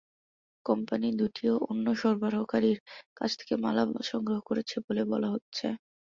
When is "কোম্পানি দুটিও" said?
0.65-1.53